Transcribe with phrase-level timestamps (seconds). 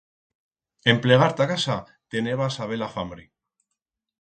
[0.93, 1.77] En plegar ta casa
[2.15, 3.31] teneba a-saber-la fambre.